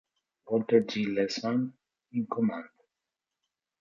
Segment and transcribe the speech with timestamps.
[0.47, 1.05] Walter G.
[1.05, 1.73] Lessman
[2.11, 2.69] in command.